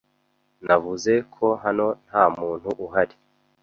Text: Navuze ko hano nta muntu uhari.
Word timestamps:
Navuze 0.65 1.13
ko 1.35 1.45
hano 1.63 1.87
nta 2.07 2.23
muntu 2.37 2.69
uhari. 2.85 3.15